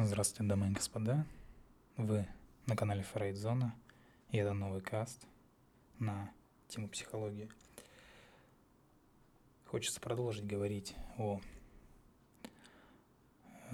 Здравствуйте, 0.00 0.48
дамы 0.48 0.68
и 0.68 0.70
господа. 0.70 1.26
Вы 1.96 2.24
на 2.66 2.76
канале 2.76 3.02
Фрейдзона, 3.02 3.74
и 4.30 4.36
это 4.36 4.52
новый 4.52 4.80
каст 4.80 5.26
на 5.98 6.30
тему 6.68 6.88
психологии. 6.88 7.50
Хочется 9.64 10.00
продолжить 10.00 10.46
говорить 10.46 10.94
о 11.16 11.40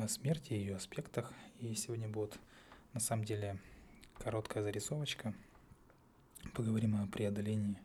смерти 0.09 0.55
и 0.55 0.61
ее 0.61 0.77
аспектах. 0.77 1.31
И 1.61 1.75
сегодня 1.75 2.09
будет 2.09 2.39
на 2.95 3.01
самом 3.01 3.27
деле 3.27 3.59
короткая 4.19 4.63
зарисовочка. 4.63 5.35
Поговорим 6.55 7.03
о 7.03 7.07
преодолении 7.07 7.77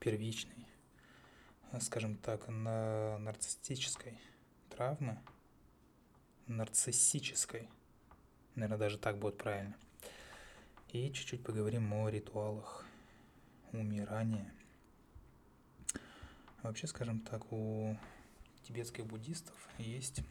первичной, 0.00 0.66
скажем 1.80 2.16
так, 2.16 2.48
на 2.48 3.18
нарциссической 3.18 4.18
травмы– 4.68 5.16
нарциссической. 6.48 7.68
Наверное, 8.54 8.78
даже 8.78 8.98
так 8.98 9.18
будет 9.18 9.38
правильно. 9.38 9.76
И 10.88 11.12
чуть-чуть 11.12 11.44
поговорим 11.44 11.92
о 11.92 12.08
ритуалах 12.08 12.84
умирания. 13.72 14.52
Вообще, 16.62 16.86
скажем 16.86 17.20
так, 17.20 17.52
у 17.52 17.96
тибетских 18.62 19.06
буддистов 19.06 19.54
есть 19.78 20.22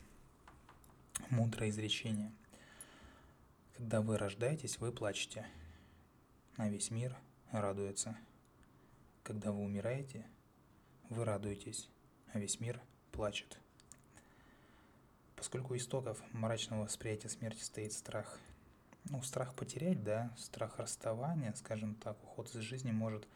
мудрое 1.30 1.70
изречение. 1.70 2.31
Когда 3.75 4.02
вы 4.02 4.17
рождаетесь, 4.17 4.80
вы 4.80 4.91
плачете, 4.91 5.47
а 6.58 6.67
весь 6.67 6.91
мир 6.91 7.16
радуется. 7.52 8.17
Когда 9.23 9.52
вы 9.52 9.63
умираете, 9.63 10.25
вы 11.09 11.23
радуетесь, 11.23 11.89
а 12.34 12.39
весь 12.39 12.59
мир 12.59 12.81
плачет. 13.11 13.59
Поскольку 15.38 15.76
истоков 15.77 16.20
мрачного 16.34 16.86
восприятия 16.86 17.30
смерти 17.30 17.62
стоит 17.62 17.94
страх. 17.94 18.39
Ну, 19.06 19.22
страх 19.22 19.53
потерять, 19.53 20.03
да, 20.03 20.34
страх 20.36 20.80
расставания, 20.80 21.53
скажем 21.53 21.94
так, 21.95 22.22
уход 22.23 22.53
из 22.53 22.61
жизни 22.61 22.92
может 22.92 23.28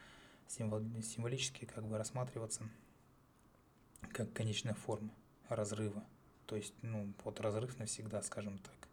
символически 0.47 1.65
как 1.65 1.85
бы 1.85 1.97
рассматриваться 1.97 2.67
как 4.11 4.33
конечная 4.33 4.73
форма 4.73 5.13
разрыва. 5.47 6.03
То 6.47 6.55
есть, 6.55 6.73
ну, 6.81 7.13
вот 7.23 7.39
разрыв 7.39 7.77
навсегда, 7.77 8.21
скажем 8.23 8.57
так. 8.57 8.89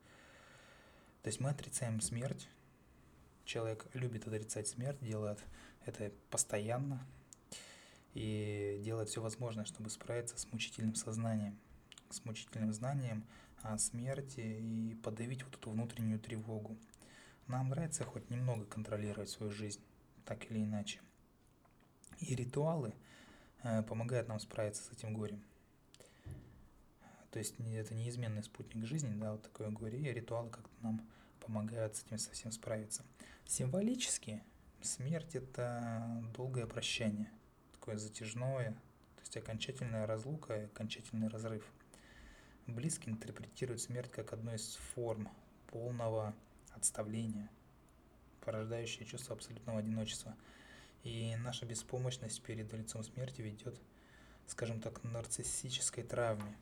То 1.23 1.29
есть 1.29 1.41
мы 1.41 1.49
отрицаем 1.49 2.03
смерть. 2.03 2.47
Человек 3.47 3.87
любит 3.95 4.29
отрицать 4.29 4.69
смерть, 4.69 4.99
делает 5.01 5.43
это 5.87 6.13
постоянно 6.29 7.05
и 8.13 8.81
делает 8.85 9.09
все 9.09 9.23
возможное, 9.23 9.65
чтобы 9.65 9.89
справиться 9.89 10.37
с 10.37 10.53
мучительным 10.53 10.95
сознанием– 10.95 11.59
с 12.11 12.25
мучительным 12.25 12.73
знанием 12.73 13.25
о 13.63 13.79
смерти 13.79 14.41
и 14.41 14.95
подавить 15.03 15.43
вот 15.43 15.55
эту 15.55 15.71
внутреннюю 15.71 16.19
тревогу. 16.19 16.77
Нам 17.47 17.71
нравится 17.71 18.05
хоть 18.05 18.31
немного 18.31 18.65
контролировать 18.67 19.31
свою 19.31 19.51
жизнь, 19.51 19.81
так 20.25 20.51
или 20.51 20.63
иначе. 20.63 21.01
И 22.21 22.35
ритуалы 22.35 22.95
э, 23.63 23.83
помогают 23.83 24.29
нам 24.29 24.39
справиться 24.41 24.83
с 24.83 24.91
этим 24.91 25.15
горем. 25.15 25.43
То 27.31 27.39
есть 27.39 27.55
это 27.59 27.95
неизменный 27.95 28.43
спутник 28.43 28.87
жизни, 28.87 29.15
да, 29.15 29.33
вот 29.33 29.43
такое 29.43 29.71
горе, 29.71 29.99
и 29.99 30.13
ритуалы 30.13 30.51
как-то 30.51 30.75
нам 30.83 31.07
помогают 31.41 31.97
с 31.97 32.05
этим 32.05 32.19
совсем 32.19 32.53
справиться. 32.53 33.05
Символически 33.45 34.43
смерть– 34.83 35.31
это 35.35 36.23
долгое 36.35 36.67
прощание, 36.67 37.31
такое 37.73 37.97
затяжное, 37.99 38.73
то 39.17 39.21
есть 39.21 39.37
окончательная 39.37 40.07
разлука, 40.07 40.65
окончательный 40.65 41.29
разрыв– 41.29 41.65
Близкие 42.69 43.15
интерпретируют 43.15 43.81
смерть 43.81 44.11
как 44.11 44.35
одну 44.35 44.55
из 44.55 44.77
форм 44.95 45.31
полного 45.69 46.35
отставления, 46.73 47.49
порождающее 48.45 49.07
чувство 49.07 49.35
абсолютного 49.35 49.79
одиночества. 49.79 50.37
И 51.03 51.35
наша 51.37 51.65
беспомощность 51.65 52.43
перед 52.43 52.71
лицом 52.75 53.03
смерти 53.03 53.41
ведет, 53.41 53.81
скажем 54.47 54.83
так, 54.83 55.01
к 55.01 55.05
нарциссической 55.05 56.05
травме. 56.05 56.59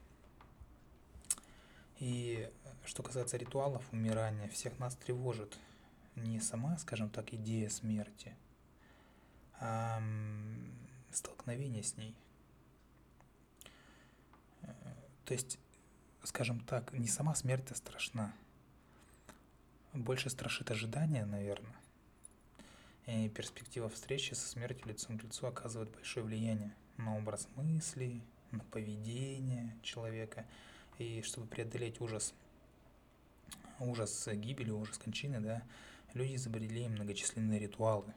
И 1.98 2.48
что 2.84 3.02
касается 3.02 3.36
ритуалов 3.36 3.84
умирания, 3.92 4.48
всех 4.48 4.78
нас 4.78 4.94
тревожит 4.94 5.58
не 6.14 6.38
сама, 6.38 6.78
скажем 6.78 7.10
так, 7.10 7.34
идея 7.34 7.68
смерти, 7.68 8.32
а 9.58 10.00
столкновение 11.10 11.82
с 11.82 11.96
ней. 11.96 12.14
Э, 14.62 14.72
то 15.24 15.34
есть 15.34 15.58
скажем 16.26 16.58
так, 16.60 16.92
не 16.92 17.06
сама 17.06 17.34
смерть 17.34 17.74
страшна. 17.76 18.34
Больше 19.92 20.28
страшит 20.28 20.70
ожидание, 20.70 21.24
наверное. 21.24 21.76
И 23.06 23.28
перспектива 23.28 23.88
встречи 23.88 24.34
со 24.34 24.48
смертью 24.48 24.88
лицом 24.88 25.18
к 25.18 25.22
лицу 25.22 25.46
оказывает 25.46 25.90
большое 25.90 26.26
влияние 26.26 26.74
на 26.96 27.16
образ 27.16 27.48
мыслей, 27.54 28.22
на 28.50 28.64
поведение 28.64 29.76
человека. 29.82 30.44
И 30.98 31.22
чтобы 31.22 31.46
преодолеть 31.46 32.00
ужас, 32.00 32.34
ужас 33.78 34.26
гибели, 34.26 34.70
ужас 34.70 34.98
кончины, 34.98 35.38
да, 35.40 35.62
люди 36.12 36.34
изобрели 36.34 36.88
многочисленные 36.88 37.60
ритуалы. 37.60 38.12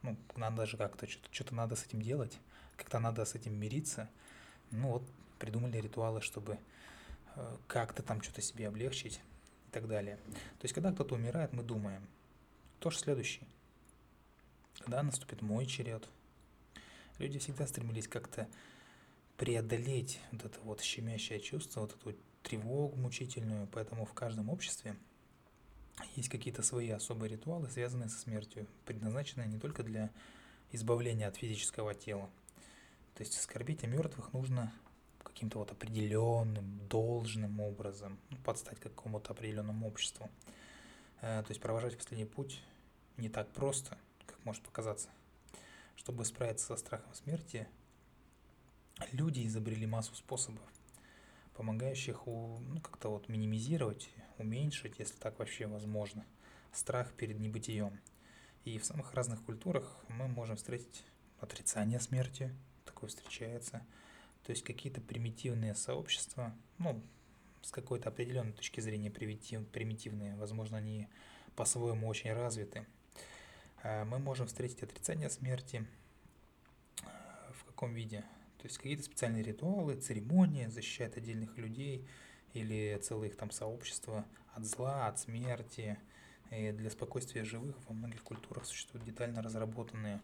Ну, 0.00 0.16
надо 0.34 0.56
даже 0.56 0.78
как-то, 0.78 1.06
что-то 1.06 1.54
надо 1.54 1.76
с 1.76 1.84
этим 1.84 2.00
делать, 2.00 2.38
как-то 2.76 3.00
надо 3.00 3.26
с 3.26 3.34
этим 3.34 3.54
мириться. 3.54 4.08
Ну 4.70 4.92
вот, 4.92 5.02
придумали 5.40 5.78
ритуалы, 5.78 6.20
чтобы 6.20 6.58
э, 7.34 7.56
как-то 7.66 8.04
там 8.04 8.22
что-то 8.22 8.42
себе 8.42 8.68
облегчить 8.68 9.20
и 9.68 9.70
так 9.72 9.88
далее. 9.88 10.16
То 10.16 10.64
есть, 10.64 10.74
когда 10.74 10.92
кто-то 10.92 11.16
умирает, 11.16 11.52
мы 11.52 11.64
думаем, 11.64 12.06
кто 12.78 12.90
же 12.90 12.98
следующий? 12.98 13.42
Когда 14.78 15.02
наступит 15.02 15.42
мой 15.42 15.66
черед? 15.66 16.08
Люди 17.18 17.38
всегда 17.38 17.66
стремились 17.66 18.06
как-то 18.06 18.48
преодолеть 19.36 20.20
вот 20.32 20.44
это 20.44 20.60
вот 20.60 20.80
щемящее 20.80 21.40
чувство, 21.40 21.80
вот 21.80 21.96
эту 21.96 22.16
тревогу 22.42 22.96
мучительную, 22.96 23.66
поэтому 23.72 24.04
в 24.04 24.12
каждом 24.12 24.48
обществе 24.50 24.96
есть 26.16 26.28
какие-то 26.28 26.62
свои 26.62 26.90
особые 26.90 27.30
ритуалы, 27.30 27.68
связанные 27.68 28.08
со 28.08 28.18
смертью, 28.18 28.66
предназначенные 28.86 29.48
не 29.48 29.58
только 29.58 29.82
для 29.82 30.10
избавления 30.72 31.28
от 31.28 31.36
физического 31.36 31.94
тела. 31.94 32.30
То 33.14 33.22
есть 33.22 33.38
оскорбить 33.38 33.84
о 33.84 33.86
мертвых 33.86 34.32
нужно 34.32 34.72
каким-то 35.40 35.60
вот 35.60 35.72
определенным, 35.72 36.86
должным 36.86 37.60
образом, 37.60 38.18
ну, 38.28 38.36
подстать 38.44 38.78
какому-то 38.78 39.32
определенному 39.32 39.86
обществу. 39.86 40.28
Э, 41.22 41.42
то 41.42 41.46
есть 41.48 41.62
провожать 41.62 41.96
последний 41.96 42.26
путь 42.26 42.60
не 43.16 43.30
так 43.30 43.50
просто, 43.50 43.96
как 44.26 44.44
может 44.44 44.62
показаться. 44.62 45.08
Чтобы 45.96 46.26
справиться 46.26 46.66
со 46.66 46.76
страхом 46.76 47.14
смерти, 47.14 47.66
люди 49.12 49.46
изобрели 49.46 49.86
массу 49.86 50.14
способов, 50.14 50.62
помогающих 51.56 52.26
ну, 52.26 52.78
как-то 52.82 53.08
вот 53.08 53.30
минимизировать, 53.30 54.10
уменьшить, 54.36 54.98
если 54.98 55.16
так 55.16 55.38
вообще 55.38 55.66
возможно, 55.66 56.26
страх 56.70 57.14
перед 57.14 57.40
небытием. 57.40 57.98
И 58.66 58.78
в 58.78 58.84
самых 58.84 59.14
разных 59.14 59.42
культурах 59.42 60.04
мы 60.08 60.28
можем 60.28 60.58
встретить 60.58 61.02
отрицание 61.38 61.98
смерти, 61.98 62.54
такое 62.84 63.08
встречается– 63.08 63.86
то 64.44 64.50
есть 64.50 64.62
какие-то 64.62 65.00
примитивные 65.00 65.74
сообщества, 65.74 66.54
ну, 66.78 67.02
с 67.62 67.70
какой-то 67.70 68.08
определенной 68.08 68.52
точки 68.52 68.80
зрения 68.80 69.10
примитив, 69.10 69.66
примитивные, 69.68 70.34
возможно, 70.36 70.78
они 70.78 71.08
по-своему 71.56 72.08
очень 72.08 72.32
развиты. 72.32 72.86
А 73.82 74.04
мы 74.04 74.18
можем 74.18 74.46
встретить 74.46 74.82
отрицание 74.82 75.30
смерти 75.30 75.86
э, 77.02 77.06
в 77.52 77.64
каком 77.64 77.92
виде? 77.92 78.24
То 78.58 78.66
есть 78.66 78.78
какие-то 78.78 79.02
специальные 79.02 79.42
ритуалы, 79.42 79.96
церемонии 79.96 80.66
защищают 80.66 81.16
отдельных 81.16 81.56
людей 81.56 82.06
или 82.52 82.98
целые 83.02 83.30
их 83.30 83.36
там 83.36 83.50
сообщества 83.50 84.26
от 84.54 84.64
зла, 84.64 85.06
от 85.06 85.18
смерти. 85.18 85.98
И 86.50 86.72
для 86.72 86.90
спокойствия 86.90 87.44
живых 87.44 87.76
во 87.88 87.94
многих 87.94 88.22
культурах 88.22 88.66
существуют 88.66 89.06
детально 89.06 89.42
разработанные 89.42 90.20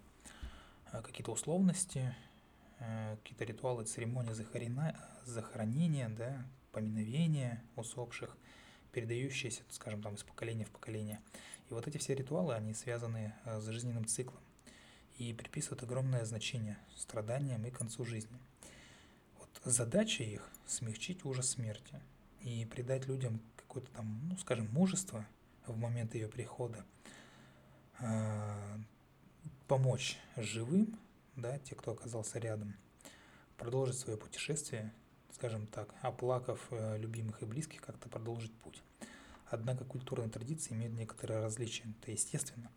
э, 0.93 1.03
какие-то 1.03 1.33
условности, 1.33 2.15
Э, 2.36 2.36
какие-то 2.79 3.45
ритуалы, 3.45 3.85
церемонии 3.85 4.33
захорена, 4.33 4.95
захоронения, 5.25 6.09
да, 6.09 6.47
поминовения 6.73 7.65
усопших, 7.75 8.37
передающиеся, 8.93 9.63
скажем, 9.71 10.03
там, 10.03 10.15
из 10.15 10.23
поколения 10.23 10.65
в 10.65 10.71
поколение. 10.71 11.21
И 11.71 11.75
вот 11.75 11.87
эти 11.89 11.99
все 11.99 12.15
ритуалы, 12.15 12.55
они 12.55 12.75
связаны 12.75 13.35
э, 13.45 13.61
с 13.61 13.65
жизненным 13.67 14.07
циклом 14.07 14.41
и 15.19 15.33
приписывают 15.33 15.83
огромное 15.83 16.25
значение 16.25 16.79
страданиям 16.97 17.65
и 17.65 17.71
концу 17.71 18.05
жизни. 18.05 18.39
Вот 19.39 19.49
задача 19.65 20.23
их– 20.23 20.51
смягчить 20.67 21.25
ужас 21.25 21.51
смерти 21.51 22.01
и 22.43 22.67
придать 22.67 23.07
людям 23.07 23.41
какое-то 23.57 23.91
там, 23.93 24.21
ну, 24.29 24.37
скажем, 24.37 24.69
мужество 24.73 25.27
в 25.67 25.77
момент 25.79 26.15
ее 26.15 26.29
прихода, 26.29 26.85
э, 28.01 28.79
помочь 29.67 30.19
живым 30.37 30.99
да, 31.37 31.59
те, 31.59 31.75
кто 31.75 31.93
оказался 31.93 32.39
рядом, 32.39 32.75
продолжить 33.57 33.99
свое 33.99 34.19
путешествие 34.19 34.93
скажем 35.37 35.67
так, 35.67 35.95
оплакав 36.01 36.67
э, 36.71 36.97
любимых 36.97 37.43
и 37.43 37.45
близких, 37.45 37.83
как-то 37.83 38.09
продолжить 38.09 38.55
путь. 38.55 38.83
Однако 39.49 39.85
культурные 39.85 40.31
традиции 40.31 40.73
имеют 40.73 40.95
некоторые 40.95 41.41
различия. 41.41 41.85
Это 42.01 42.11
естественно. 42.11 42.71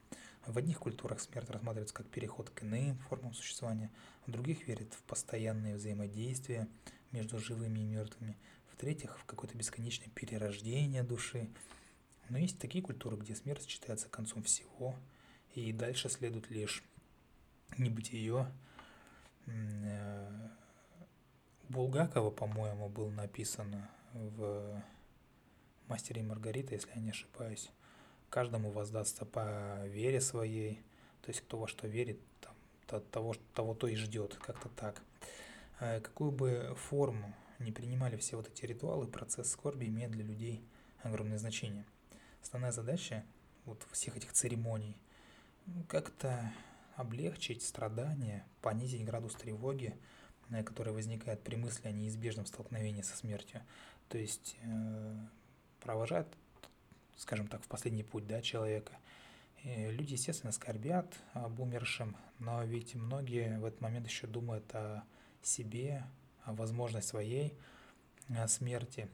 В 0.45 0.57
одних 0.57 0.79
культурах 0.79 1.21
смерть 1.21 1.49
рассматривается 1.49 1.95
как 1.95 2.07
переход 2.07 2.49
к 2.49 2.63
иным 2.63 2.97
формам 3.07 3.33
существования, 3.33 3.89
в 4.25 4.31
других 4.31 4.67
верят 4.67 4.93
в 4.93 5.01
постоянное 5.03 5.77
взаимодействие 5.77 6.67
между 7.11 7.39
живыми 7.39 7.79
и 7.79 7.85
мертвыми, 7.85 8.37
в-третьих, 8.73 9.17
в 9.17 9.25
какое-то 9.25 9.57
бесконечное 9.57 10.09
перерождение 10.09 11.03
души. 11.03 11.49
Но 12.27 12.37
есть 12.37 12.59
такие 12.59 12.83
культуры, 12.83 13.15
где 13.15 13.35
смерть 13.35 13.67
считается 13.69 14.09
концом 14.09 14.43
всего, 14.43 14.95
и 15.55 15.71
дальше 15.71 16.09
следует 16.09 16.49
лишь 16.49 16.83
небытие. 17.77 18.51
Э, 19.47 20.49
Булгакова, 21.69 22.31
по-моему, 22.31 22.89
был 22.89 23.09
написано 23.11 23.89
в 24.13 24.83
«Мастере 25.87 26.21
и 26.21 26.25
Маргарита», 26.25 26.73
если 26.73 26.91
я 26.95 27.01
не 27.01 27.11
ошибаюсь. 27.11 27.69
Каждому 28.29 28.71
воздастся 28.71 29.25
по 29.25 29.85
вере 29.85 30.21
своей, 30.21 30.81
то 31.21 31.29
есть 31.29 31.41
кто 31.41 31.57
во 31.57 31.67
что 31.67 31.87
верит, 31.87 32.19
там, 32.41 33.01
того, 33.11 33.35
того 33.53 33.73
то 33.75 33.87
и 33.87 33.95
ждет, 33.95 34.35
как-то 34.35 34.69
так. 34.69 35.01
Э, 35.79 35.99
какую 35.99 36.31
бы 36.31 36.75
форму 36.75 37.33
не 37.59 37.71
принимали 37.71 38.17
все 38.17 38.35
вот 38.35 38.47
эти 38.47 38.65
ритуалы, 38.65 39.07
процесс 39.07 39.51
скорби 39.51 39.85
имеет 39.85 40.11
для 40.11 40.23
людей 40.23 40.63
огромное 41.03 41.37
значение. 41.37 41.85
Основная 42.41 42.71
задача 42.71 43.25
вот 43.65 43.85
всех 43.91 44.17
этих 44.17 44.31
церемоний 44.33 44.97
как-то 45.87 46.51
облегчить 46.99 47.63
страдания, 47.63 48.45
понизить 48.61 49.05
градус 49.05 49.33
тревоги, 49.33 49.95
э, 50.49 50.63
который 50.63 50.91
возникает 50.91 51.41
при 51.41 51.55
мысли 51.55 51.87
о 51.87 51.91
неизбежном 51.91 52.45
столкновении 52.45 53.01
со 53.01 53.15
смертью. 53.15 53.61
То 54.09 54.17
есть 54.17 54.57
э, 54.63 55.15
провожать, 55.79 56.27
скажем 57.15 57.47
так, 57.47 57.63
в 57.63 57.67
последний 57.67 58.03
путь 58.03 58.27
да, 58.27 58.41
человека. 58.41 58.91
И 59.63 59.91
люди, 59.91 60.13
естественно, 60.13 60.51
скорбят 60.51 61.13
об 61.33 61.59
умершем, 61.61 62.17
но 62.37 62.63
ведь 62.63 62.95
многие 62.95 63.59
в 63.59 63.65
этот 63.65 63.79
момент 63.79 64.05
еще 64.05 64.27
думают 64.27 64.69
о 64.75 65.03
себе, 65.41 66.05
о 66.43 66.53
возможности 66.53 67.09
своей 67.09 67.53
э, 68.27 68.45
смерти. 68.49 69.07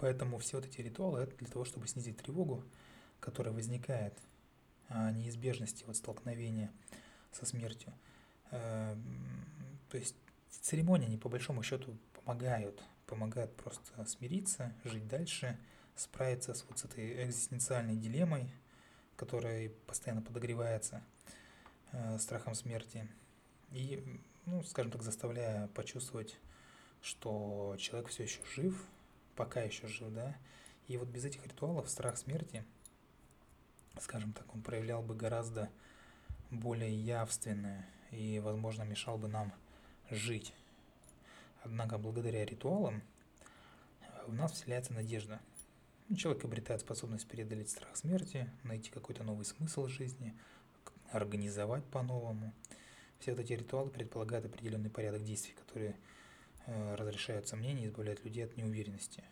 Поэтому 0.00 0.38
все 0.38 0.56
вот 0.56 0.66
эти 0.66 0.80
ритуалы 0.80 1.20
это 1.20 1.36
для 1.36 1.48
того, 1.48 1.66
чтобы 1.66 1.88
снизить 1.88 2.16
тревогу, 2.16 2.64
которая 3.20 3.52
возникает 3.52 4.18
неизбежности 4.90 5.84
вот 5.86 5.96
столкновения 5.96 6.70
со 7.32 7.46
смертью. 7.46 7.92
Эм, 8.50 9.00
то 9.88 9.98
есть 9.98 10.14
церемонии, 10.64 11.06
они 11.06 11.18
по 11.18 11.28
большому 11.28 11.62
счету 11.62 11.96
помогают, 12.14 12.82
помогают 13.06 13.54
просто 13.56 14.04
смириться, 14.06 14.72
жить 14.84 15.06
дальше, 15.06 15.58
справиться 15.94 16.54
с 16.54 16.64
вот 16.68 16.78
с 16.78 16.84
этой 16.86 17.24
экзистенциальной 17.24 17.96
дилеммой, 17.96 18.50
которая 19.16 19.70
постоянно 19.86 20.22
подогревается 20.22 21.02
э, 21.92 22.18
страхом 22.18 22.54
смерти. 22.54 23.06
И, 23.72 24.02
ну, 24.46 24.62
скажем 24.62 24.90
так, 24.90 25.02
заставляя 25.02 25.68
почувствовать, 25.68 26.36
что 27.02 27.76
человек 27.78 28.08
все 28.08 28.22
еще 28.22 28.40
жив, 28.56 28.82
пока 29.36 29.60
еще 29.60 29.86
жив, 29.86 30.12
да. 30.12 30.34
И 30.88 30.96
вот 30.96 31.08
без 31.08 31.24
этих 31.24 31.46
ритуалов 31.46 31.90
страх 31.90 32.16
смерти– 32.16 32.64
скажем 34.00 34.32
так, 34.32 34.52
он 34.54 34.62
проявлял 34.62 35.02
бы 35.02 35.14
гораздо 35.14 35.70
более 36.50 36.94
явственное 36.94 37.86
и, 38.10 38.40
возможно, 38.40 38.82
мешал 38.82 39.18
бы 39.18 39.28
нам 39.28 39.52
жить. 40.10 40.54
Однако, 41.62 41.98
благодаря 41.98 42.44
ритуалам 42.44 43.02
в 44.26 44.34
нас 44.34 44.52
вселяется 44.52 44.92
надежда. 44.92 45.40
Человек 46.16 46.44
обретает 46.44 46.82
способность 46.82 47.26
преодолеть 47.26 47.70
страх 47.70 47.96
смерти, 47.96 48.48
найти 48.62 48.90
какой-то 48.90 49.24
новый 49.24 49.44
смысл 49.44 49.86
жизни, 49.86 50.34
организовать 51.10 51.84
по-новому. 51.84 52.52
Все 53.20 53.32
вот 53.32 53.40
эти 53.40 53.54
ритуалы 53.54 53.90
предполагают 53.90 54.44
определенный 54.44 54.90
порядок 54.90 55.24
действий, 55.24 55.54
которые 55.54 55.96
э, 56.66 56.94
разрешают 56.96 57.48
сомнения 57.48 57.84
и 57.84 57.86
избавляют 57.86 58.22
людей 58.24 58.44
от 58.44 58.56
неуверенности. 58.56 59.24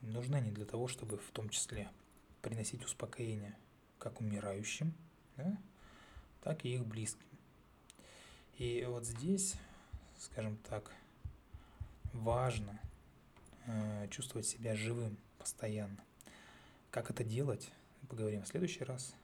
Нужны 0.00 0.36
они 0.36 0.52
для 0.52 0.64
того, 0.64 0.86
чтобы 0.86 1.18
в 1.18 1.30
том 1.32 1.48
числе 1.48 1.88
приносить 2.46 2.84
успокоение 2.84 3.56
как 3.98 4.20
умирающим, 4.20 4.94
да, 5.36 5.58
так 6.44 6.64
и 6.64 6.74
их 6.74 6.86
близким. 6.86 7.26
И 8.56 8.86
вот 8.88 9.04
здесь, 9.04 9.56
скажем 10.16 10.56
так, 10.58 10.92
важно 12.12 12.78
э, 13.66 14.06
чувствовать 14.12 14.46
себя 14.46 14.76
живым 14.76 15.18
постоянно. 15.38 15.98
Как 16.92 17.10
это 17.10 17.24
делать, 17.24 17.68
поговорим 18.08 18.44
в 18.44 18.46
следующий 18.46 18.84
раз. 18.84 19.16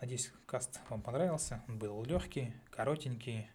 Надеюсь, 0.00 0.32
каст 0.46 0.80
вам 0.88 1.00
понравился. 1.00 1.62
Он 1.68 1.78
был 1.78 2.02
легкий, 2.02 2.52
коротенький, 2.72 3.48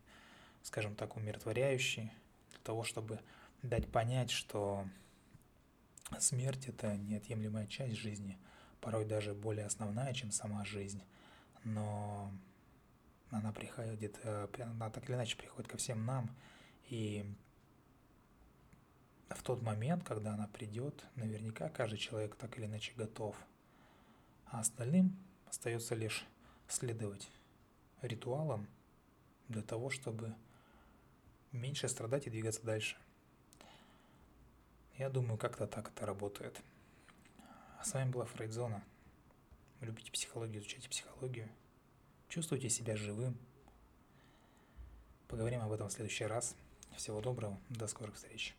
скажем 0.63 0.95
так, 0.95 1.17
умиротворяющий, 1.17 2.09
для 2.51 2.59
того, 2.63 2.85
чтобы 2.85 3.19
дать 3.63 3.91
понять, 3.91 4.31
что 4.31 4.87
смерть– 6.19 6.67
это 6.69 6.95
неотъемлемая 6.95 7.67
часть 7.67 7.97
жизни– 7.97 8.39
порой 8.87 9.03
даже 9.03 9.33
более 9.33 9.65
основная, 9.65 10.13
чем 10.13 10.31
сама 10.31 10.63
жизнь, 10.63 11.03
но 11.65 12.31
она 13.31 13.51
приходит, 13.51 14.17
э, 14.23 14.47
она 14.61 14.89
так 14.89 15.09
или 15.09 15.17
иначе 15.17 15.35
приходит 15.35 15.69
ко 15.69 15.75
всем 15.75 16.05
нам, 16.05 16.33
и 16.87 17.25
в 19.29 19.43
тот 19.43 19.61
момент, 19.61 20.05
когда 20.05 20.35
она 20.35 20.47
придет, 20.47 21.05
наверняка 21.15 21.67
каждый 21.67 21.97
человек 21.97 22.37
так 22.37 22.57
или 22.57 22.65
иначе 22.65 22.93
готов, 22.95 23.35
а 24.45 24.61
остальным 24.61 25.17
остается 25.47 25.93
лишь 25.93 26.25
следовать 26.69 27.29
ритуалам 28.01 28.69
для 29.49 29.63
того, 29.63 29.89
чтобы 29.89 30.33
меньше 31.51 31.89
страдать 31.89 32.27
и 32.27 32.29
двигаться 32.29 32.63
дальше. 32.63 32.95
Я 34.97 35.09
думаю, 35.09 35.37
как-то 35.37 35.67
так 35.67 35.89
это 35.89 36.05
работает. 36.05 36.63
А 37.77 37.85
с 37.85 37.93
вами 37.93 38.09
была 38.09 38.25
Фрейдзона. 38.25 38.83
Любите 39.81 40.11
психологию, 40.11 40.59
изучайте 40.59 40.89
психологию. 40.89 41.49
Чувствуйте 42.29 42.69
себя 42.69 42.95
живым. 42.95 43.37
Поговорим 45.27 45.61
об 45.61 45.71
этом 45.71 45.87
в 45.87 45.91
следующий 45.91 46.25
раз. 46.25 46.55
Всего 46.95 47.21
доброго, 47.21 47.59
до 47.69 47.87
скорых 47.87 48.15
встреч. 48.15 48.55